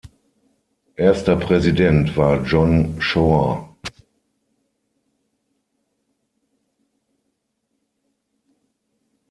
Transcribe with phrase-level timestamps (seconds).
[0.95, 3.69] Erster Präsident war John Shore.